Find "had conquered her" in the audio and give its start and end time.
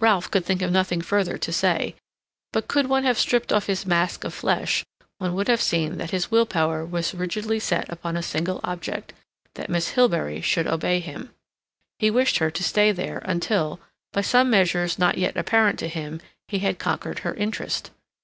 16.58-17.34